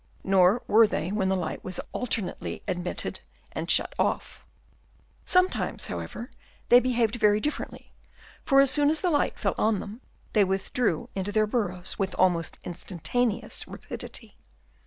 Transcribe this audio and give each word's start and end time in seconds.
Nor 0.23 0.63
were 0.65 0.87
they 0.87 1.11
when 1.11 1.29
the 1.29 1.35
light 1.35 1.63
was 1.63 1.79
alternately 1.93 2.63
admitted 2.67 3.19
and 3.51 3.69
shut 3.69 3.93
off. 3.99 4.43
Some 5.25 5.47
times, 5.47 5.85
however, 5.85 6.31
they 6.69 6.79
behaved 6.79 7.17
very 7.17 7.39
differ 7.39 7.65
ently, 7.67 7.91
for 8.43 8.61
as 8.61 8.71
soon 8.71 8.89
as 8.89 9.01
the 9.01 9.11
light 9.11 9.37
fell 9.39 9.53
on 9.59 9.79
them, 9.79 10.01
they 10.33 10.43
withdrew 10.43 11.09
into 11.13 11.31
their 11.31 11.45
burrows 11.45 11.99
with 11.99 12.15
almost 12.15 12.57
instantaneous 12.63 13.67
rapidity. 13.67 14.39